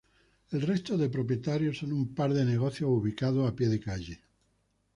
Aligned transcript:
El 0.49 0.61
resto 0.63 0.97
de 0.97 1.09
propietarios 1.11 1.77
son 1.77 1.93
un 1.93 2.15
par 2.15 2.33
de 2.33 2.43
negocios 2.43 2.89
ubicados 2.89 3.47
a 3.47 3.55
pie 3.55 3.69
de 3.69 3.79
calle. 3.79 4.23